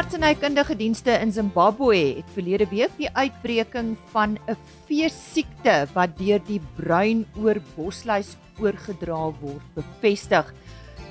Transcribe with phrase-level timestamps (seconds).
[0.00, 4.56] Veeartsenykundige dienste in Zimbabwe het verlede week die uitbreking van 'n
[4.88, 10.54] veesiekte wat deur die bruinoor bosluis oorgedra word bevestig.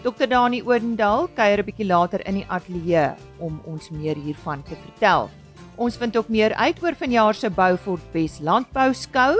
[0.01, 4.75] Dr Dani Odendaal kuier 'n bietjie later in die ateljee om ons meer hiervan te
[4.75, 5.29] vertel.
[5.77, 9.37] Ons vind ook meer uit oor vanjaar se Beaufort Wes Landbou Skou.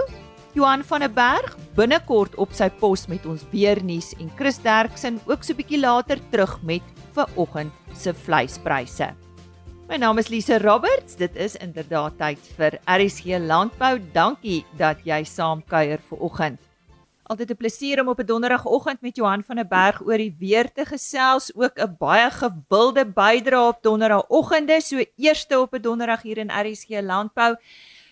[0.54, 5.20] Johan van der Berg binnekort op sy pos met ons weer nuus en Chris Derksen
[5.26, 6.82] ook so 'n bietjie later terug met
[7.14, 9.29] vir oggend se vleispryse.
[9.90, 11.16] My naam is Lise Roberts.
[11.18, 13.96] Dit is inderdaad tyd vir RSG Landbou.
[14.14, 16.60] Dankie dat jy saamkuier vir oggend.
[17.26, 20.70] Altyd 'n plesier om op 'n donderdagoggend met Johan van der Berg oor die weer
[20.72, 26.38] te gesels, ook 'n baie gewilde bydrae op donderdagoggende, so eerste op 'n donderdag hier
[26.38, 27.56] in RSG Landbou.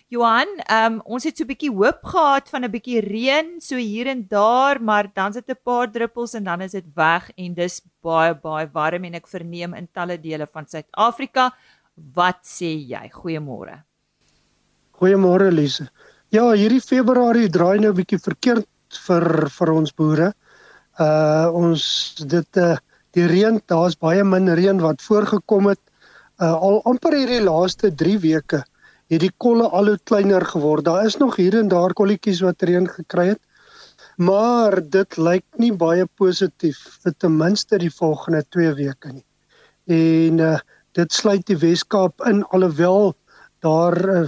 [0.09, 4.07] Johan, um, ons het so 'n bietjie hoop gehad van 'n bietjie reën so hier
[4.07, 7.81] en daar, maar dan sit 'n paar druppels en dan is dit weg en dis
[8.01, 11.53] baie baie warm en ek verneem in talle dele van Suid-Afrika.
[12.15, 13.09] Wat sê jy?
[13.13, 13.83] Goeiemôre.
[14.99, 15.89] Goeiemôre Lise.
[16.31, 18.67] Ja, hierdie Februarie draai nou 'n bietjie verkeerd
[19.07, 20.33] vir vir ons boere.
[20.99, 21.83] Uh ons
[22.25, 22.77] dit uh
[23.17, 25.81] die reën, daar's baie min reën wat voorgekom het.
[26.39, 28.63] Uh al amper hierdie laaste 3 weke
[29.09, 30.85] het die kolle al hoe kleiner geword.
[30.85, 33.41] Daar is nog hier en daar kolletjies wat reën gekry het.
[34.17, 39.25] Maar dit lyk nie baie positief vir ten minste die volgende 2 weke nie.
[39.87, 40.59] En uh
[40.97, 43.13] dit sluit die Wes-Kaap in alhoewel
[43.65, 44.23] daar uh,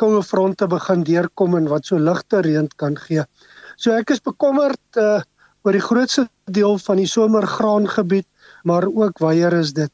[0.00, 3.24] koue fronte begin deurkom en wat so ligte reën kan gee.
[3.76, 5.20] So ek is bekommerd uh
[5.60, 8.24] oor die grootste deel van die somergraangebied,
[8.64, 9.90] maar ook weier is dit.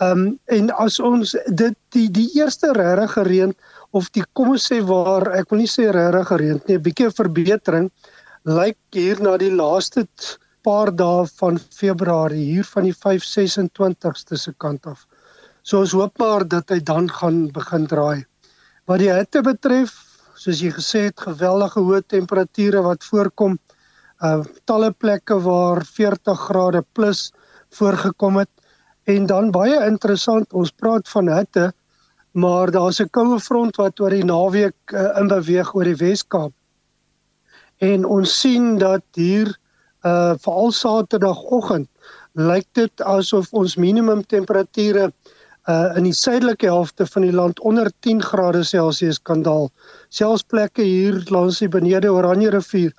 [0.00, 3.52] Um en as ons dit die die eerste regte reën
[3.92, 7.10] of die kom ons sê waar ek wil nie sê regte reën nie, 'n bietjie
[7.12, 7.90] verbetering
[8.48, 10.06] lyk hier na die laaste
[10.64, 15.06] paar dae van Februarie hier van die 526ste se kant af.
[15.62, 18.24] So ons hoop maar dat hy dan gaan begin draai.
[18.90, 19.92] Wat die hitte betref,
[20.34, 23.58] soos jy gesê het geweldige hoë temperature wat voorkom
[24.22, 24.40] uh
[24.70, 27.30] talle plekke waar 40 grade plus
[27.78, 28.50] voorgekom het
[29.10, 31.72] en dan baie interessant ons praat van hitte
[32.44, 36.52] maar daar's 'n koue front wat oor die naweek uh, in beweeg oor die Wes-Kaap
[37.78, 39.50] en ons sien dat hier
[40.06, 41.88] uh veral Saterdagoggend
[42.34, 45.12] lyk dit asof ons minimum temperature
[45.70, 49.70] uh in die suidelike helfte van die land onder 10 grade Celsius kan daal.
[50.08, 52.92] Selfs plekke hier langs die benede Oranje rivier,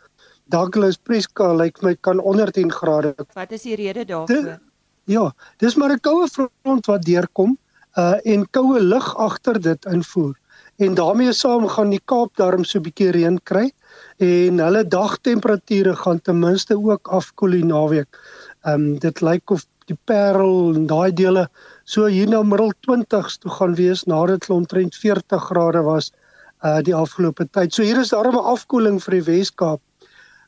[0.47, 3.15] Douglas Preska lyk my kan onder 10 grade.
[3.33, 4.59] Wat is die rede daarvoor?
[5.05, 7.57] Ja, dis maar 'n koue front wat deurkom
[7.97, 10.39] uh en koue lug agter dit invoer.
[10.77, 13.71] En daarmee saam gaan die Kaap darm so 'n bietjie reën kry
[14.17, 18.19] en hulle dagtemperature gaan ten minste ook afkoel die naweek.
[18.65, 21.47] Um dit lyk of die Parel en daai dele
[21.85, 26.11] so hier na middel 20s toe gaan wees nadat dit omtrent 40 grade was
[26.63, 27.73] uh die afgelope tyd.
[27.73, 29.81] So hier is daar 'n afkoeling vir die Wes-Kaap.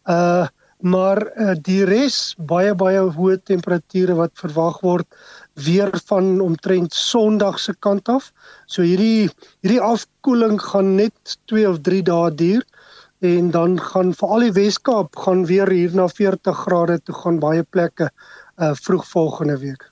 [0.08, 0.48] Uh
[0.86, 5.08] maar uh, die res baie baie hoë temperature wat verwag word
[5.66, 8.32] weer van omtrent Sondag se kant af.
[8.68, 9.30] So hierdie
[9.64, 12.64] hierdie afkoeling gaan net 2 of 3 dae duur
[13.26, 17.64] en dan gaan veral die Wes-Kaap gaan weer hier na 40 grade toe gaan baie
[17.64, 18.12] plekke
[18.58, 19.92] uh vroeg volgende week.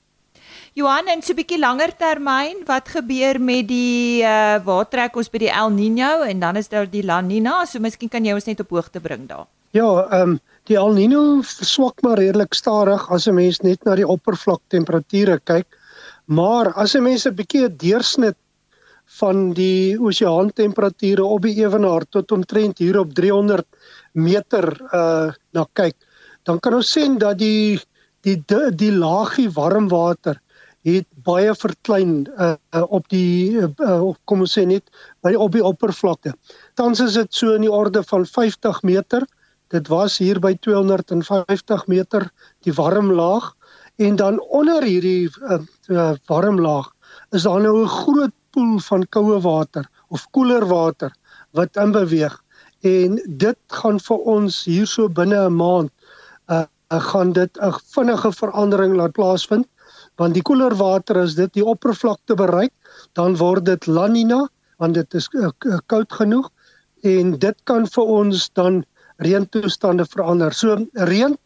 [0.74, 5.30] Johan, en so 'n bietjie langer termyn, wat gebeur met die uh waar trek ons
[5.30, 8.34] by die El Niño en dan is daar die La Niña, so miskien kan jy
[8.34, 9.46] ons net op hoogte bring daar.
[9.70, 13.94] Ja, ehm um, die El Niño swak maar redelik stadig as 'n mens net na
[13.94, 15.66] die oppervlaktemperature kyk.
[16.26, 18.36] Maar as 'n mens 'n bietjie 'n deursnit
[19.20, 23.66] van die oseaantemperature op die ewenaar tot omtrent hier op 300
[24.12, 25.96] meter uh na kyk,
[26.42, 27.80] dan kan ons sien dat die
[28.24, 30.40] die die, die laagie warm water
[30.84, 32.56] het baie verklein uh,
[32.92, 34.90] op die uh, kom ons sê net
[35.24, 36.34] by op die oppervlakte.
[36.76, 39.24] Tans is dit so in die orde van 50 meter.
[39.72, 42.28] Dit was hier by 250 meter
[42.68, 43.54] die warm laag
[43.96, 46.90] en dan onder hierdie uh, uh, warm laag
[47.32, 51.12] is daar nou 'n groot poel van koue water of koeler water
[51.52, 52.34] wat in beweeg
[52.82, 55.90] en dit gaan vir ons hierso binne 'n maand
[56.50, 56.66] uh,
[57.00, 59.66] gaan dit 'n vinnige verandering laat plaasvind
[60.16, 62.72] want die koeler water as dit die oppervlakte bereik
[63.12, 64.48] dan word dit La Nina
[64.78, 65.50] want dit is uh,
[65.86, 66.50] koud genoeg
[67.02, 68.84] en dit kan vir ons dan
[69.22, 70.52] reëntoestande verander.
[70.52, 71.36] So reën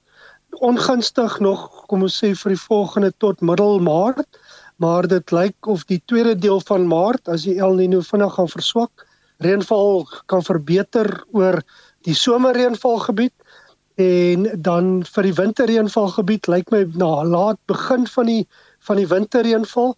[0.64, 4.40] ongunstig nog kom ons sê vir die volgende tot middel Maart
[4.78, 8.48] maar dit lyk of die tweede deel van Maart as die El Niño vinnig gaan
[8.48, 9.04] verswak
[9.44, 11.60] reënval kan verbeter oor
[12.06, 13.34] die somerreënvalgebied
[13.98, 18.42] en dan vir die winterreënvalgebied lyk my na laat begin van die
[18.86, 19.96] van die winterreënval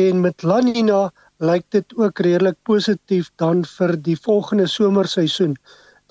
[0.00, 1.10] en met La Nina
[1.44, 5.56] lyk dit ook redelik positief dan vir die volgende somerseisoen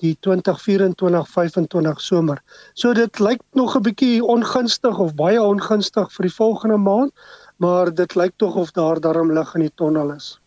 [0.02, 2.42] die 2024-25 somer.
[2.74, 7.12] So dit lyk nog 'n bietjie ongunstig of baie ongunstig vir die volgende maand,
[7.56, 10.38] maar dit lyk tog of daar darm lig in die tonnel is.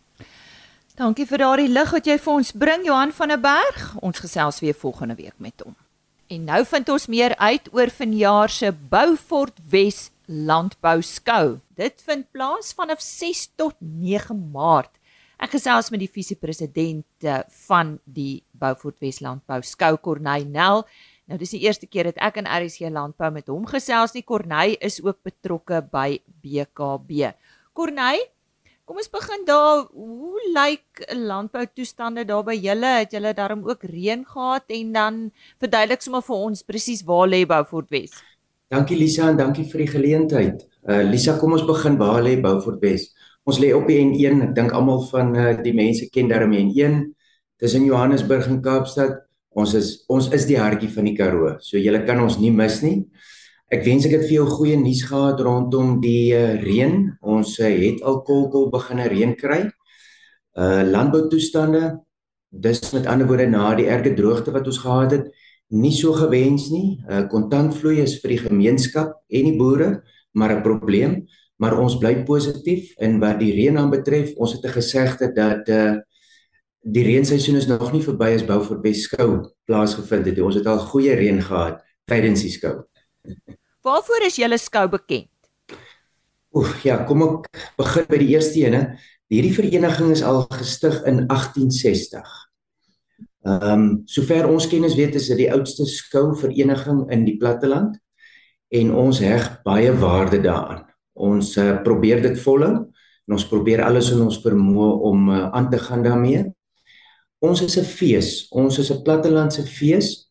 [0.96, 3.96] Dankie vir daardie lig wat jy vir ons bring Johan van der Berg.
[4.00, 5.76] Ons gesels weer volgende week met hom.
[6.26, 11.60] En nou vind ons meer uit oor vanjaar se Beaufort Wes Landbou Skou.
[11.78, 14.90] Dit vind plaas vanaf 6 tot 9 Maart.
[15.38, 17.28] Ek gesels met die visiepresident
[17.68, 20.82] van die Beaufort Wes Landbou Skou Corneil Nel.
[21.30, 24.16] Nou dis die eerste keer dat ek in RC Landbou met hom gesels.
[24.16, 27.36] Nie Corneil is ook betrokke by BKB.
[27.76, 28.26] Corneil,
[28.86, 29.84] kom ons begin daar.
[29.90, 32.92] Hoe lyk landbou toestande daar by julle?
[33.02, 35.18] Het julle daarom ook reën gehad en dan
[35.58, 38.14] verduidelik sommer vir ons presies waar lê Beaufort Wes?
[38.70, 40.64] Dankie Lisa en dankie vir die geleentheid.
[40.86, 43.10] Uh Lisa, kom ons begin waar lê Beaufort Wes?
[43.46, 44.42] Ons lê op die N1.
[44.48, 47.02] Ek dink almal van uh, die mense ken daarmee N1
[47.58, 49.22] tussen Johannesburg en Kaapstad.
[49.56, 51.56] Ons is ons is die hartjie van die Karoo.
[51.64, 52.98] So jy kan ons nie mis nie.
[53.66, 57.00] Ek wens ek het vir jou goeie nuus gehad rondom die uh, reën.
[57.20, 59.64] Ons uh, het al kolkol begin reën kry.
[60.56, 61.98] Uh landboutoestande
[62.48, 65.26] dis met ander woorde na die erge droogte wat ons gehad het,
[65.68, 66.96] nie so gewens nie.
[67.10, 69.90] Uh kontantvloei is vir die gemeenskap en die boere
[70.32, 71.26] maar 'n probleem
[71.56, 75.68] maar ons bly positief en wat die reën aan betref, ons het 'n gesegde dat
[75.68, 75.96] uh,
[76.80, 79.30] die reenseisoen is nog nie verby as vir beskou
[79.64, 80.40] plaasgevind het.
[80.40, 82.84] Ons het al goeie reën gehad tydens die skou.
[83.86, 85.30] Waarvoor is julle skou bekend?
[86.56, 88.82] Oef, ja, kom ek begin by die eerste ene.
[89.30, 92.26] Hierdie vereniging is al gestig in 1860.
[93.46, 97.94] Ehm, um, sover ons kennis weet, is dit die oudste skou vereniging in die platteland
[98.74, 100.82] en ons heg baie waarde daaraan.
[101.14, 102.72] Ons uh, probeer dit volhou
[103.26, 106.42] en ons probeer alles in ons vermoë om uh, aan te gaan daarmee.
[107.38, 108.48] Ons is 'n fees.
[108.50, 110.26] Ons is 'n plattelandse fees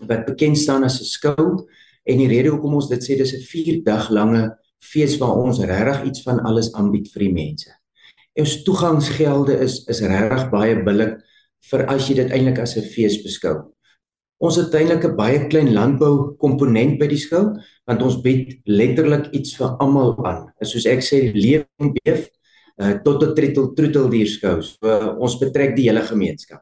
[0.00, 1.68] wat bekend staan as 'n skou
[2.04, 4.42] en die rede hoekom ons dit sê dis 'n 4 dag lange
[4.80, 7.70] fees waar ons regtig iets van alles aanbied vir die mense.
[8.36, 11.20] Ons toegangsgelde is is regtig baie billik
[11.70, 13.72] vir as jy dit eintlik as 'n fees beskou.
[14.40, 17.56] Ons het eintlik 'n baie klein landbou komponent by die skou
[17.86, 20.52] want ons bied letterlik iets vir almal aan.
[20.62, 22.28] Soos ek sê lewing beef
[22.80, 24.60] uh, tot 'n troetel troetel dier skou.
[24.62, 26.60] So ons betrek die hele gemeenskap.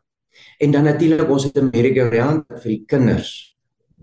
[0.60, 3.51] En dan natuurlik ons het 'n merry-go-round vir die kinders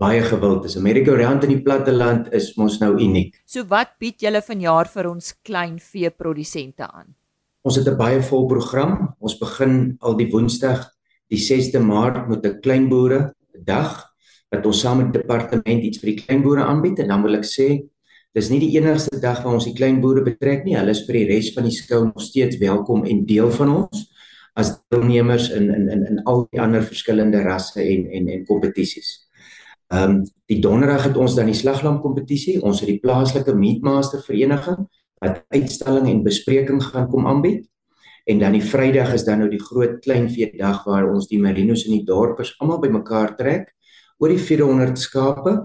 [0.00, 0.78] baie gewild is.
[0.80, 3.34] Amerika-Oriënt in die platte land is mos nou uniek.
[3.44, 7.12] So wat bied julle vanjaar vir ons klein veeprodusente aan?
[7.62, 9.14] Ons het 'n baie vol program.
[9.20, 10.88] Ons begin al die Woensdag
[11.28, 14.10] die 6de Maart met 'n kleinboere dag
[14.50, 17.88] wat ons saam met departement iets vir die kleinboere aanbied en dan wil ek sê
[18.34, 20.76] dis nie die enigste dag waar ons die kleinboere betrek nie.
[20.76, 24.10] Hulle is vir die res van die skou nog steeds welkom en deel van ons
[24.54, 29.29] as deelnemers in in in in al die ander verskillende rasse en en en kompetisies.
[29.90, 32.60] Ehm um, die donderdag het ons dan die slaglam kompetisie.
[32.62, 34.84] Ons het die plaaslike meatmaster vereniging
[35.20, 37.66] wat uitstalling en bespreking gaan kom aanbied.
[38.30, 41.84] En dan die Vrydag is dan nou die groot kleinvee dag waar ons die merinos
[41.88, 43.72] in die dorpers almal bymekaar trek
[44.22, 45.56] oor die 400 skape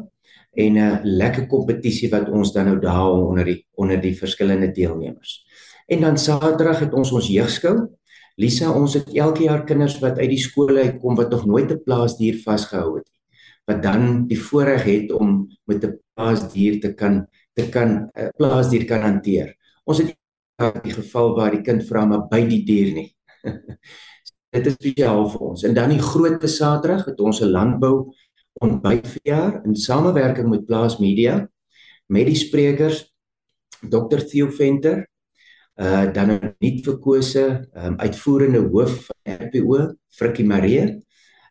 [0.56, 5.45] en 'n lekker kompetisie wat ons dan nou daar onder die onder die verskillende deelnemers.
[5.88, 7.88] En dan Saterdag het ons ons jeugskou.
[8.38, 11.83] Lisa, ons het elke jaar kinders wat uit die skole uitkom wat nog nooit 'n
[11.83, 13.15] plaasdier vasgehou het.
[13.66, 18.86] Wat dan die voorreg het om met 'n plaasdier te kan te kan 'n plaasdier
[18.86, 19.56] kan hanteer.
[19.86, 20.16] Ons het
[20.84, 23.16] die geval waar die kind vra maar by die dier nie.
[24.56, 25.64] Dit is spesiaal vir ons.
[25.64, 28.14] En dan die groot Saterdag het ons 'n landbou
[28.64, 31.50] ontbyt vir jaar in samewerking met Plaas Media
[32.07, 33.04] met die sprekers
[33.81, 35.07] Dr Theo Venter
[35.76, 41.04] uh dan 'n nuut verkose um, uitvoerende hoof van RPO Frikkie Marie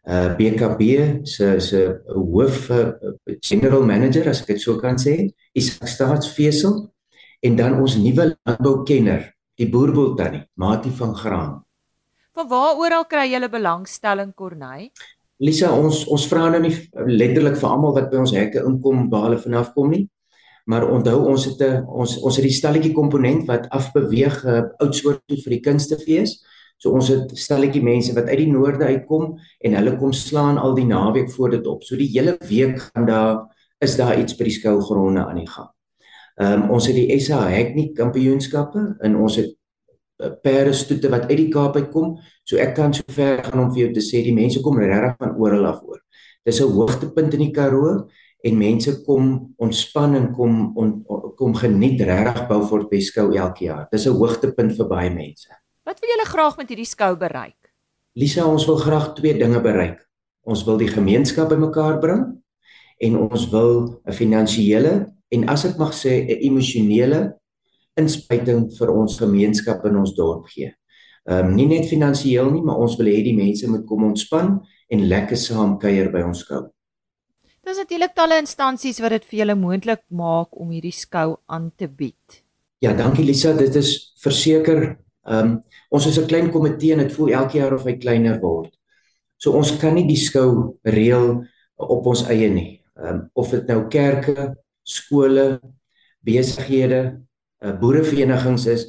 [0.05, 0.83] uh BKB
[1.25, 2.93] se se hoof uh,
[3.41, 6.91] general manager as ek dit so kan sê is staatsvesel
[7.41, 11.61] en dan ons nuwe landboukenner die boerboel tannie Mati van Graan
[12.35, 14.93] Van waar oral kry jy belangstelling Corneille
[15.43, 16.75] Lisa, ons ons vra nou nie
[17.11, 20.05] letterlik vir almal wat by ons hekke inkom waar hulle vanaf kom nie.
[20.71, 25.21] Maar onthou ons het 'n ons ons het die stalletjie komponent wat afbeweeg uh, oudsoort
[25.27, 26.41] toe vir die kunstefees.
[26.85, 30.75] So ons het stalletjie mense wat uit die noorde uitkom en hulle kom slaan al
[30.77, 31.81] die naweek voor dit op.
[31.81, 33.39] So die hele week gaan daar
[33.81, 35.71] is daar iets by die skougronde aan die gang.
[36.37, 39.55] Ehm um, ons het die SA Hackney kampioenskappe en ons het
[40.45, 42.19] perde stoete wat uit die Kaap uitkom.
[42.45, 45.17] So ek kan so ver gaan om vir jou te sê die mense kom regtig
[45.25, 46.05] van oral af oor.
[46.45, 48.09] Dis 'n hoogtepunt in die Karoo
[48.45, 51.05] en mense kom ontspan en kom on,
[51.37, 53.89] kom geniet regtig Beaufort Weskou elke jaar.
[53.91, 55.64] Dis 'n hoogtepunt vir baie mense.
[55.85, 57.59] Wat wil julle graag met hierdie skou bereik?
[58.17, 59.99] Lisa, ons wil graag twee dinge bereik.
[60.49, 62.23] Ons wil die gemeenskap bymekaar bring
[63.05, 67.35] en ons wil 'n finansiële en as ek mag sê 'n emosionele
[67.97, 70.73] inspuiting vir ons gemeenskap in ons dorp gee.
[71.29, 74.61] Ehm um, nie net finansiëel nie, maar ons wil hê die mense moet kom ontspan
[74.89, 76.71] en lekker saam kuier by ons skou.
[77.65, 81.89] Dis natuurlik talle instansies wat dit vir julle moontlik maak om hierdie skou aan te
[81.89, 82.43] bied.
[82.79, 87.13] Ja, dankie Lisa, dit is verseker ehm um, ons is 'n klein komitee en dit
[87.13, 88.73] voel elke jaar of hy kleiner word.
[89.37, 91.45] So ons kan nie die skou reël
[91.77, 92.81] op ons eie nie.
[92.97, 95.61] Ehm um, of dit nou kerke, skole,
[96.25, 97.21] besighede,
[97.65, 98.85] uh, boereverenigings is,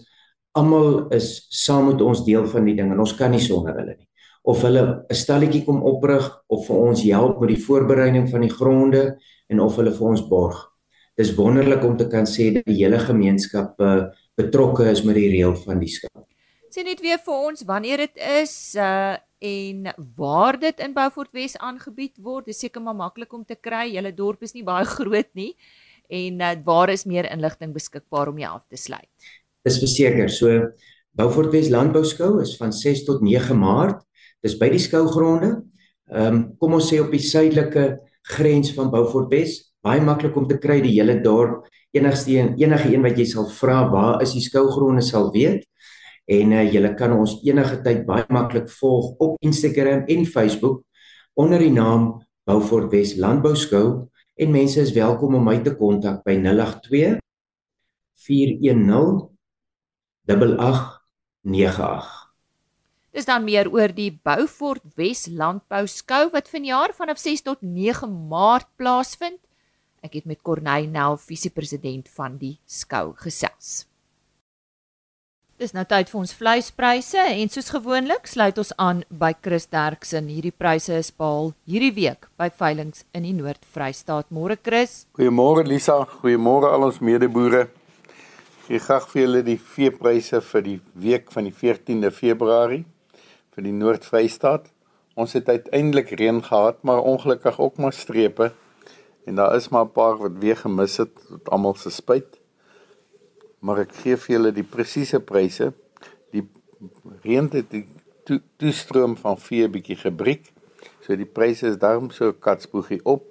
[0.56, 3.96] almal is saam met ons deel van die ding en ons kan nie sonder hulle
[3.98, 4.08] nie.
[4.44, 8.54] Of hulle 'n stalletjie kom oprig of vir ons help met die voorbereiding van die
[8.54, 9.18] gronde
[9.50, 10.72] en of hulle vir ons borg.
[11.18, 14.06] Dis wonderlik om te kan sê dat die hele gemeenskap uh,
[14.40, 16.26] betrokke is met die reël van die skap.
[16.74, 19.16] Sê net weer vir ons wanneer dit is uh
[19.46, 22.48] en waar dit in Beaufort Wes aangebied word.
[22.50, 23.92] Dis seker maar maklik om te kry.
[23.94, 25.52] Julle dorp is nie baie groot nie
[26.10, 29.30] en uh, waar is meer inligting beskikbaar om jou af te sluit?
[29.66, 30.30] Dis verseker.
[30.30, 30.72] So
[31.18, 34.04] Beaufort Wes Landbouskou is van 6 tot 9 Maart.
[34.44, 35.56] Dis by die skougronde.
[36.12, 37.86] Ehm um, kom ons sê op die suidelike
[38.36, 41.66] grens van Beaufort Wes, baie maklik om te kry die hele dorp.
[41.96, 45.64] Enigste een, enige een wat jy sal vra waar is die skougronde sal weet.
[46.26, 50.82] En uh, jy kan ons enige tyd baie maklik volg op Instagram en Facebook
[51.36, 56.36] onder die naam Beaufort Wes Landbouskou en mense is welkom om my te kontak by
[56.42, 57.20] 082
[58.26, 59.30] 410
[60.26, 62.26] 8898.
[63.16, 68.10] Dis dan meer oor die Beaufort Wes Landbou Skou wat vanjaar vanaf 6 tot 9
[68.28, 69.40] Maart plaasvind.
[70.06, 73.88] Ek het met Corneille Nel, visiepresident van die skou gesels.
[75.56, 80.28] Dis nou tyd vir ons vleispryse en soos gewoonlik sluit ons aan by Chris Derksen.
[80.28, 84.28] Hierdie pryse is behaal hierdie week by veilinge in die Noord-Vrystaat.
[84.36, 85.06] Môre Chris.
[85.16, 87.70] Goeiemôre Lisa, goeiemôre al ons medeboere.
[88.68, 92.84] Ek graag vir julle die veepryse vir die week van die 14de Februarie
[93.56, 94.68] vir die Noord-Vrystaat.
[95.16, 98.52] Ons het uiteindelik reën gehad, maar ongelukkig ook maar strepe.
[99.26, 102.40] En daar is maar 'n paar wat weer gemis het, tot almal se spyt
[103.66, 105.72] maar ek gee vir julle die presiese pryse.
[106.34, 106.44] Die
[107.24, 107.86] reën het die
[108.62, 110.52] toestroom van vee bietjie gebreek.
[111.02, 113.26] So die pryse is daarom so katsboegie op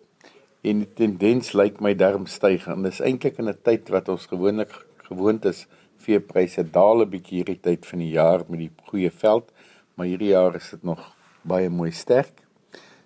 [0.64, 4.26] en die tendens lyk my daarom styg en dis eintlik in 'n tyd wat ons
[4.26, 4.72] gewoonlik
[5.06, 5.66] gewoond is
[6.04, 9.52] veepryse daal 'n bietjie hierdie tyd van die jaar met die goeie veld,
[9.94, 12.32] maar hierdie jaar is dit nog baie mooi sterk.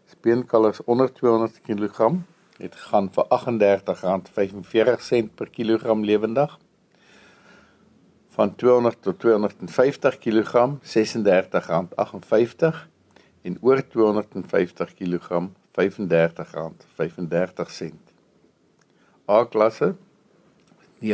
[0.06, 2.16] Speenkalvers onder 200 kg
[2.58, 6.58] het gaan vir R38.45 per kilogram lewendig
[8.38, 10.88] van 200 tot 250 kg R36.58
[13.42, 15.48] en oor 250 kg
[15.78, 17.94] R35.35.
[19.30, 19.94] A-klasse
[21.00, 21.06] R29.20.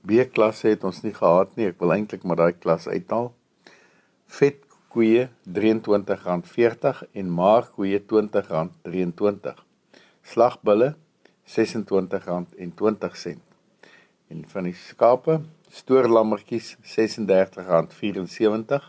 [0.00, 1.66] B-klasse het ons nie gehad nie.
[1.68, 3.34] Ek wil eintlik maar daai klas uithaal.
[4.40, 9.54] Vet koeie R23.40 en maar koeie R20.23.
[10.22, 10.94] Slagbulle
[11.50, 13.38] R26.20
[14.30, 15.40] en van die skape
[15.74, 18.84] stoorlammetjies R36.74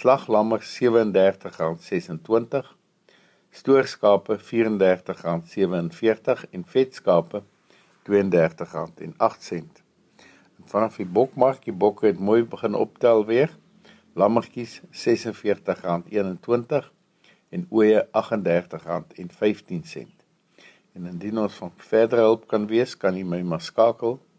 [0.00, 2.70] slaglammers R37.26
[3.54, 4.42] stoorskape R34.47
[6.50, 7.38] en vetskape
[8.08, 9.82] R32.08
[10.72, 13.50] vanaf die bokmark die bokke het mooi begin optel weer
[14.14, 16.90] lammetjies R46.21
[17.54, 18.06] en ooe R38.15
[20.94, 24.32] en indien ons van verdere hulp kan wees kan jy my maar skakel 0800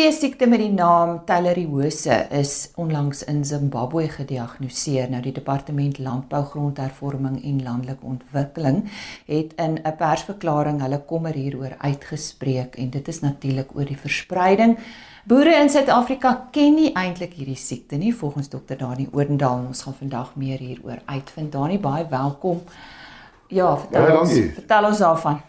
[0.00, 5.10] Veesiekte met die naam Theilerioose is onlangs in Zimbabwe gediagnoseer.
[5.12, 8.78] Nou die Departement Landbou, Grondhervorming en Landelike Ontwikkeling
[9.26, 14.78] het in 'n persverklaring hulle kommer hieroor uitgespreek en dit is natuurlik oor die verspreiding
[15.24, 19.66] Boere in Suid-Afrika ken nie eintlik hierdie siekte nie volgens dokter Dani Oordendaal.
[19.66, 21.52] Ons gaan vandag meer hieroor uitvind.
[21.52, 22.62] Dani, baie welkom.
[23.48, 25.40] Ja, vertel ja, ons vertel ons daarvan.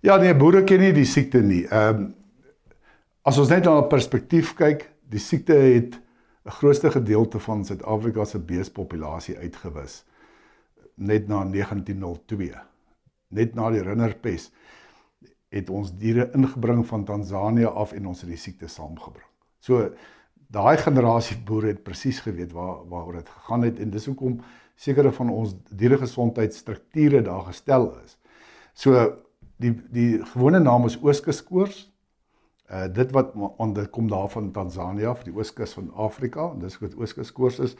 [0.00, 1.66] Ja, nee, boere ken nie die siekte nie.
[1.68, 2.16] Ehm um,
[3.28, 6.00] as ons net na 'n perspektief kyk, die siekte het
[6.46, 10.04] 'n grootste gedeelte van Suid-Afrika se beespopulasie uitgewis
[10.96, 12.54] net na 1902.
[13.28, 14.50] Net na die Rinderpes
[15.48, 19.28] het ons diere ingebring van Tansanië af en ons het die siekte saamgebring.
[19.60, 19.90] So
[20.50, 24.40] daai generasie boere het presies geweet waar waaroor dit gegaan het en dis hoekom
[24.76, 28.16] sekere van ons dieregesondheidstrukture daar gestel is.
[28.74, 29.12] So
[29.56, 31.92] die die gewone naam is Ooskuskoors.
[32.68, 36.58] Uh dit wat on dit kom daar van Tansanië af, die ooskus van Afrika en
[36.60, 37.76] dis wat Ooskuskoors is.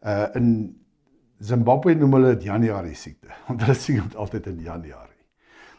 [0.00, 0.76] Uh in
[1.38, 5.10] Zimbabwe noem hulle dit Januarie siekte, want hulle sien dit altyd in Januarie.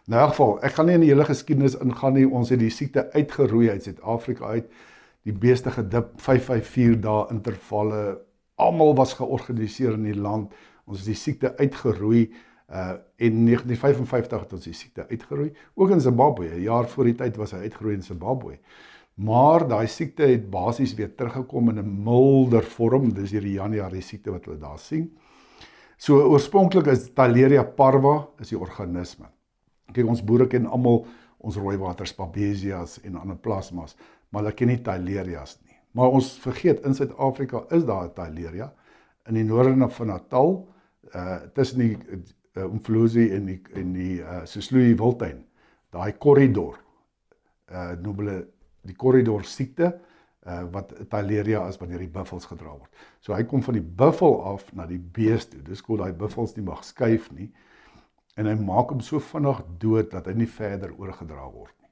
[0.05, 2.27] Nou in elk geval, ek gaan nie in die hele geskiedenis ingaan nie.
[2.29, 4.67] Ons het die siekte uitgeroei uit Suid-Afrika uit.
[5.25, 8.01] Die beeste gedip 554 dae intervalle.
[8.61, 10.53] Almal was georganiseer in die land.
[10.85, 12.27] Ons het die siekte uitgeroei
[12.69, 15.51] uh in 1955 het ons die siekte uitgeroei.
[15.73, 18.59] Ook in Zimbabwe, 'n jaar voor die tyd was hy uitgeroei in Zimbabwe.
[19.15, 23.13] Maar daai siekte het basies weer teruggekom in 'n milder vorm.
[23.13, 25.17] Dis hierdie Januarie siekte wat hulle daar sien.
[25.97, 29.25] So oorspronklik is Theileria parva is die organisme.
[29.93, 31.05] Kyk ons boere ken almal
[31.37, 33.95] ons rooiwater spabesias en ander plasmas,
[34.29, 35.77] maar hulle ken nie Theilerias nie.
[35.91, 38.73] Maar ons vergeet in Suid-Afrika is daar 'n Theileria
[39.27, 40.67] in die noorde van Natal,
[41.15, 41.97] uh tussen die
[42.55, 45.43] uh, Umflozi en die en die uh, Sosluyi Wildtuin.
[45.95, 46.79] Daai korridor
[47.71, 48.39] uh noem hulle
[48.85, 49.91] die korridor siekte
[50.45, 52.91] uh wat Theileria is wanneer die buffels gedra word.
[53.21, 55.61] So hy kom van die buffel af na die bees toe.
[55.65, 57.49] Dis hoekom daai buffels nie mag skuif nie.
[58.35, 61.91] En hy maak hom so vinnig dood dat hy nie verder oorgedra word nie.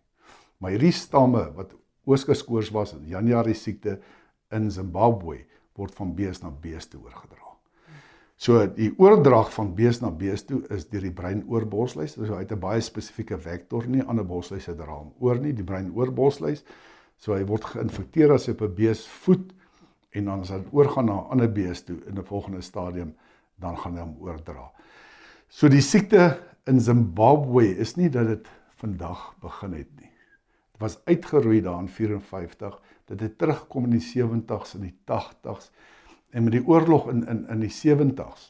[0.60, 1.74] Maar hierdie stamme wat
[2.06, 3.98] ooskuskoors was in Januarie siekte
[4.54, 5.46] in Zimbabwe
[5.78, 7.53] word van bees na bees toe oorgedra.
[8.36, 12.16] So die oordrag van bees na bees toe is deur die brein-oorborsluis.
[12.16, 15.64] So hy het 'n baie spesifieke vektor nie ander borsluise dra hom oor nie, die
[15.64, 16.64] brein-oorborsluis.
[17.18, 19.54] So hy word geïnfekteer as hy op 'n bees voet
[20.12, 23.16] en dan as hy oorgaan na 'n ander bees toe in 'n volgende stadium
[23.60, 24.72] dan gaan hy hom oordra.
[25.50, 28.48] So die siekte in Zimbabwe is nie dat dit
[28.82, 30.12] vandag begin het nie.
[30.72, 35.72] Dit was uitgeroei daar in 54, dit het teruggekom in die 70s en die 80s
[36.34, 38.50] En met die oorlog in in in die 70s,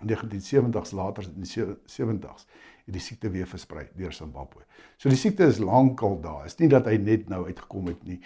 [0.00, 2.46] in 1970s later in die 70s,
[2.84, 4.64] het die siekte weer versprei deur Zimbabwe.
[4.96, 6.46] So die siekte is lankal daar.
[6.48, 8.20] Is nie dat hy net nou uitgekom het nie.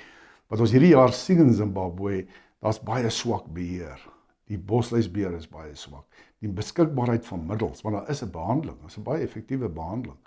[0.49, 2.23] Wat ons hierdie jaar sien in Zimbabwe,
[2.63, 3.99] daar's baie swak beheer.
[4.47, 6.07] Die bosluisbeheer is baie swak.
[6.45, 10.19] Die beskikbaarheid van middels, want daar is 'n behandeling, daar's 'n baie effektiewe behandeling,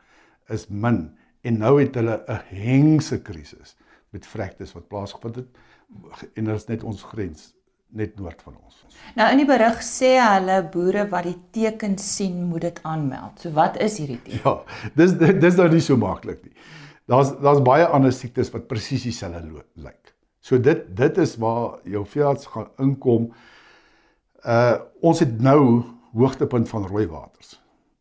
[0.49, 3.77] is min en nou het hulle 'n hengse krisis
[4.10, 5.47] met vrektes wat plaasgevind het
[6.34, 7.56] en dit is net ons grens
[7.95, 8.82] net noord van ons.
[9.17, 13.39] Nou in die berig sê hulle boere wat die tekens sien moet dit aanmeld.
[13.41, 14.41] So wat is hierdie teken?
[14.43, 16.56] Ja, dis dis nou nie so maklik nie.
[17.08, 20.13] Daar's daar's baie ander siektes wat presies dieselfde lyk.
[20.43, 23.32] So dit dit is waar jou veearts gaan inkom.
[24.43, 25.84] Uh ons het nou
[26.17, 27.56] hoogtepunt van rooi waters.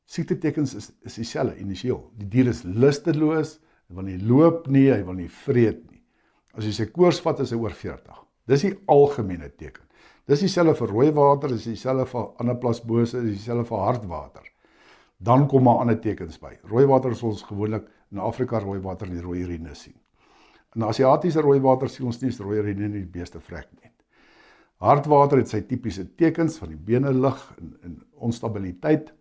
[0.06, 2.02] Siektetekens is is dieselfde initieel.
[2.18, 6.02] Die dier is lusteloos, hy wil nie loop nie, hy wil nie vreet nie.
[6.56, 8.25] As jy sy koors vat is hy oor 40.
[8.46, 9.82] Dis die algemene teken.
[10.26, 14.46] Dis dieselfde vir rooi water, dis dieselfde vir anaplasmose, dis dieselfde vir hartwater.
[15.18, 16.56] Dan kom maar ander tekens by.
[16.70, 19.94] Rooi water is ons gewoonlik in Afrika rooi water en die rooi urine sien.
[20.76, 23.92] In Asiatiese rooi water sien ons nie die rooi urine nie, die beeste vrek nie.
[24.82, 27.94] Hartwater het sy tipiese tekens van die bene lig en, en
[28.28, 29.14] onstabiliteit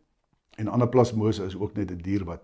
[0.59, 2.43] en anaplasmose is ook net 'n die dier wat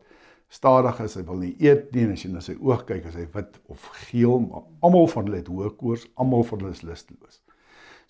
[0.52, 3.16] stadig is, hy wil nie eet nie en as jy na sy oog kyk, is
[3.16, 6.84] hy wit of geel, maar almal van hulle het hoë koors, almal van hulle is
[6.84, 7.40] lusteloos.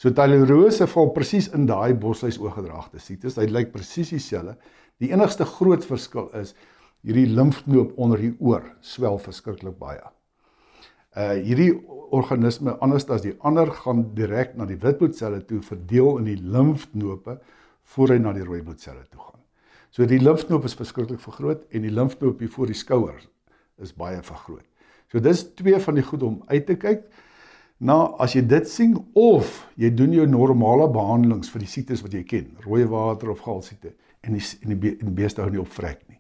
[0.02, 3.38] So Theilerose val presies in daai bosluis ooggedragte siektes.
[3.38, 4.56] Hy lyk presies dieselfde.
[5.02, 6.56] Die enigste groot verskil is
[7.06, 10.02] hierdie limfknoop onder die oor swel verskriklik baie.
[11.14, 11.76] Uh hierdie
[12.18, 17.38] organisme anders as die ander gaan direk na die witbloedselle toe verdeel in die limfknope
[17.94, 19.41] voor hy na die rooi bloedselle toe gaan.
[19.92, 23.18] So die limfknoop is verskriklik vergroot en die limfknoop hier voor die skouer
[23.84, 24.68] is baie vergroot.
[25.12, 27.04] So dis twee van die goed om uit te kyk.
[27.84, 32.16] Nou as jy dit sien of jy doen jou normale behandelings vir die siektes wat
[32.16, 35.60] jy ken, rooi water of galsiekte en die en die, be, die beeste hou nie
[35.60, 36.20] op vrek nie.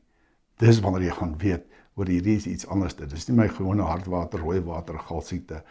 [0.60, 2.98] Dis wanneer jy gaan weet oor hierdie is iets anders.
[2.98, 5.62] Dit is nie my gewone hartwater, rooi water, galsiekte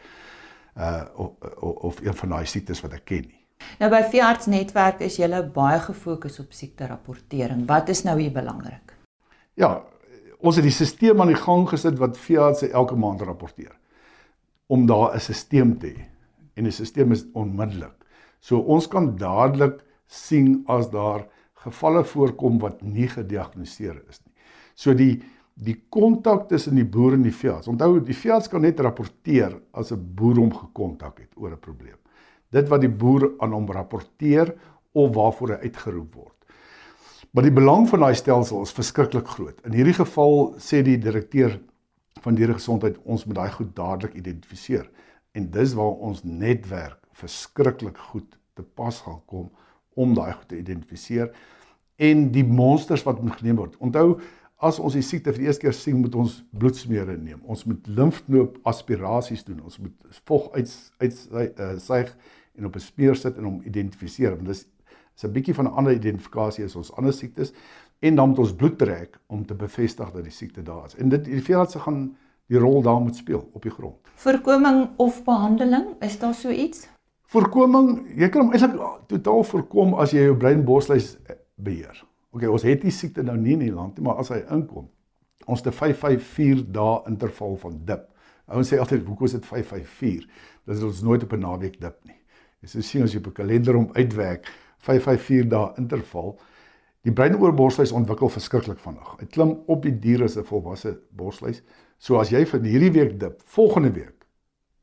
[0.79, 3.40] uh of, of, of een van daai siektes wat ek ken nie.
[3.79, 7.67] Nou by veeartsnetwerk is julle baie gefokus op siekte rapportering.
[7.67, 8.97] Wat is nou hier belangrik?
[9.55, 9.83] Ja,
[10.39, 13.81] ons het die stelsel aan die gang gesit wat veeartse elke maand rapporteer.
[14.71, 16.05] om daar 'n stelsel te hê.
[16.55, 17.97] En 'n stelsel is onmiddellik.
[18.41, 24.35] So ons kan dadelik sien as daar gevalle voorkom wat nie gediagnoseer is nie.
[24.75, 25.23] So die
[25.55, 27.69] die kontak tussen die boer en die veearts.
[27.69, 31.99] Onthou die veearts kan net rapporteer as 'n boer hom gekontak het oor 'n probleem.
[32.51, 34.55] Dit wat die boer aan hom rapporteer
[34.93, 36.37] of waarvoor hy uitgeroep word.
[37.31, 39.61] Maar die belang van daai stelsel is verskriklik groot.
[39.67, 41.61] In hierdie geval sê die direkteur
[42.25, 44.89] van diere gesondheid ons moet daai goed dadelik identifiseer.
[45.39, 49.47] En dis waar ons netwerk verskriklik goed te pas gaan kom
[49.95, 51.31] om daai goed te identifiseer
[52.01, 53.77] en die monsters wat moet geneem word.
[53.79, 54.19] Onthou
[54.61, 57.41] as ons die siekte vir die eerste keer sien, moet ons bloedsmere neem.
[57.49, 59.63] Ons moet limfknoop aspirasies doen.
[59.65, 62.11] Ons moet vog uit uit uh, suig
[62.61, 64.37] en op 'n speer sit en hom identifiseer.
[64.37, 64.67] Want dis
[65.17, 67.53] is 'n bietjie van 'n ander identifikasie as ons ander siektes
[67.99, 70.97] en dan moet ons bloed trek om te bevestig dat die siekte daar is.
[70.97, 74.09] En dit die veeartse gaan die rol daar moet speel op die grond.
[74.15, 76.89] Voorkoming of behandeling, is daar so iets?
[77.31, 81.17] Voorkoming, jy kan hom eintlik totaal voorkom as jy jou breinborsluis
[81.55, 82.05] beheer.
[82.31, 84.89] OK, ons het die siekte nou nie in die land nie, maar as hy inkom,
[85.47, 88.09] ons te 554 dae interval van dip.
[88.51, 90.27] Ouens sê altyd, "Hoekom is dit 554?"
[90.67, 92.20] Dit is ons nooit op 'n naweek dip nie.
[92.61, 94.47] Jy sê sien as jy op 'n kalender om uitwerk,
[94.79, 96.39] 554 dae interval.
[97.03, 99.17] Die breinoorborsluis ontwikkel verskriklik vinnig.
[99.21, 101.63] Hy klim op die dier as 'n volwasse borsluis.
[101.99, 104.27] So as jy vir hierdie week dip, volgende week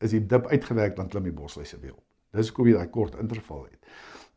[0.02, 2.04] is die dip uitgewerk dan klim die borsluise weer op.
[2.34, 3.80] Dis hoekom jy daai kort interval het.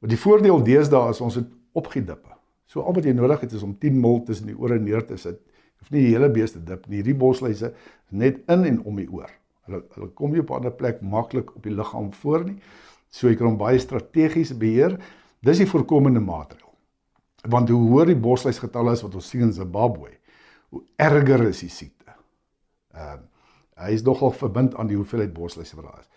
[0.00, 2.36] Maar die voordeel deesdae is ons het opgedippe.
[2.66, 5.16] So al wat jy nodig het is om 10 mil tussen die ore neer te
[5.16, 5.40] sit.
[5.40, 6.96] Jy hoef nie die hele beeste dip nie.
[6.96, 9.30] Hierdie bosluise is net in en om die oor.
[9.66, 12.58] Hulle hulle kom nie op 'n ander plek maklik op die liggaam voor nie.
[13.10, 14.96] So jy kan hom baie strategies beheer.
[15.42, 16.68] Dis die voorkomende maatreël.
[17.50, 20.12] Want hoe hoër die bosluisgetalle is wat ons sien in Zimbabwe,
[20.70, 22.14] hoe erger is die siekte.
[22.94, 23.26] Ehm uh,
[23.80, 26.08] hy is nogal verbind aan die hoeveelheid bosluise wat daar is.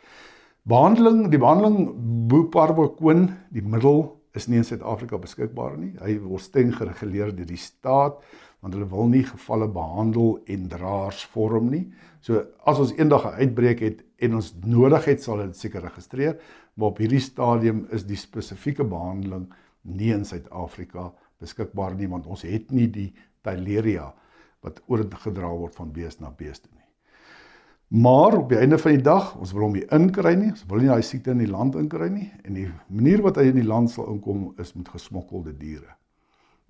[0.67, 1.93] Behandeling, die behandeling
[2.27, 4.01] Buparvocon, die middel
[4.35, 5.93] is nie in Suid-Afrika beskikbaar nie.
[6.01, 8.19] Hy word streng gereguleer deur die staat
[8.63, 11.81] want hulle wil nie gevalle behandel en draers vorm nie.
[12.23, 16.39] So as ons eendag 'n uitbreek het en ons nodig het, sal dit seker registreer,
[16.73, 19.47] maar op hierdie stadium is die spesifieke behandeling
[19.81, 21.11] nie in Suid-Afrika
[21.43, 23.11] beskikbaar nie want ons het nie die
[23.43, 24.13] Theileria
[24.63, 26.83] wat oorgedra word van bees na bees toe nie.
[27.93, 30.49] Maar op die einde van die dag, ons wil hom nie inkry nie.
[30.55, 33.51] Ons wil nie daai siekte in die land inkry nie en die manier wat hy
[33.51, 35.93] in die land sal inkom is met gesmokkelde diere.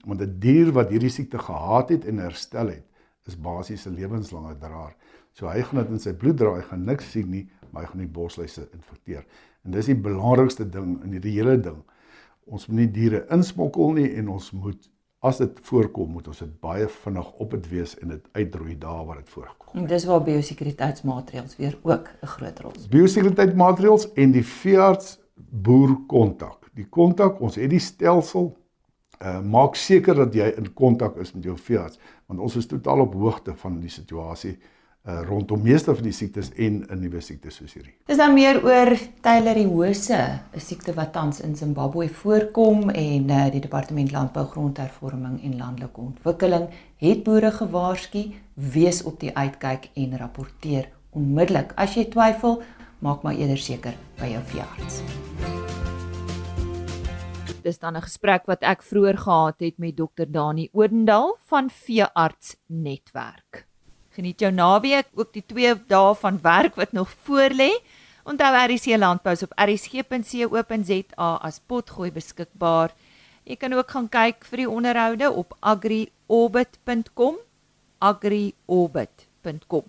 [0.04, 2.84] Want 'n die dier wat hierdie siekte gehad het en herstel het,
[3.26, 4.96] is basies 'n lewenslange draer.
[5.32, 7.90] So hy gaan dit in sy bloed dra, hy gaan niks sien nie, maar hy
[7.92, 9.26] gaan die bosluise infekteer.
[9.66, 11.82] En dis die belangrikste ding in hierdie hele ding.
[12.46, 14.90] Ons moet nie diere insmokkel nie en ons moet
[15.24, 19.06] as dit voorkom, moet ons dit baie vinnig op dit wees en dit uitroei daar
[19.08, 19.70] waar dit voorkom.
[19.80, 22.90] En dis waar biosekuriteitsmaatreëls weer ook 'n groot rol speel.
[22.98, 26.70] Biosekuriteitsmaatreëls en die veearts boer kontak.
[26.74, 28.52] Die kontak, ons het die stelsel
[29.24, 33.06] uh maak seker dat jy in kontak is met jou veearts want ons is totaal
[33.06, 34.58] op hoogte van die situasie
[35.04, 37.94] uh, rondom meeste van die siektes en 'n nuwe siekte soos hierdie.
[38.08, 43.62] Dis dan meer oor Theilerioose, 'n siekte wat tans in Zimbabwe voorkom en uh, die
[43.62, 50.90] Departement Landbou, Grondhervorming en Landelike Ontwikkeling het boere gewaarsku: wees op die uitkyk en rapporteer
[51.10, 51.74] onmiddellik.
[51.76, 52.62] As jy twyfel,
[53.00, 55.02] maak maar eerder seker by jou veearts.
[57.64, 62.56] Dis dan 'n gesprek wat ek vroeër gehad het met Dr Dani Odendaal van Veearts
[62.68, 63.73] Netwerk.
[64.14, 67.82] Geniet jou naweek, ook die 2 dae van werk wat nog voorlê.
[68.24, 72.94] Onthou RC Landbou op rsg.co.za as potgooi beskikbaar.
[73.44, 77.36] Jy kan ook gaan kyk vir die onderhoude op agriorbit.com
[78.04, 79.84] agriorbit.com